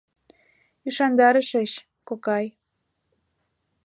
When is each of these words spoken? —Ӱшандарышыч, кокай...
—Ӱшандарышыч, 0.87 1.71
кокай... 2.07 2.45